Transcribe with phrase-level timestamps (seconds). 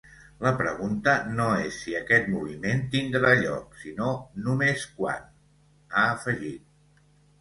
[0.43, 4.09] “La pregunta no és si aquest moviment tindrà lloc, sinó
[4.49, 5.29] només quan”,
[6.01, 7.05] ha afegit.